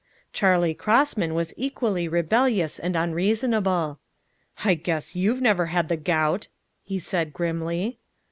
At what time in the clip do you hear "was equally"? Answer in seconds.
1.35-2.07